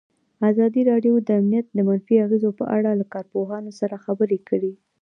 ازادي 0.51 0.81
راډیو 0.91 1.13
د 1.27 1.29
امنیت 1.39 1.65
د 1.71 1.79
منفي 1.89 2.15
اغېزو 2.25 2.51
په 2.59 2.65
اړه 2.77 2.89
له 2.99 3.05
کارپوهانو 3.13 3.71
سره 3.79 3.95
خبرې 4.05 4.39
کړي. 4.49 4.73